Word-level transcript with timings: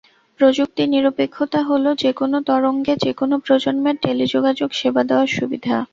প্রযুক্তি 0.39 0.83
নিরপেক্ষতা 0.87 1.59
হলো 1.69 1.89
যেকোনো 2.03 2.37
তরঙ্গে 2.49 2.93
যেকোনো 3.05 3.35
প্রজন্মের 3.45 3.95
টেলিযোগাযোগ 4.03 4.69
সেবা 4.73 5.01
দেওয়ার 5.09 5.29
সুবিধা। 5.37 5.75